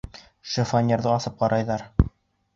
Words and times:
Шифоньерҙы 0.53 1.13
асып 1.17 1.37
ҡарайҙар. 1.45 1.87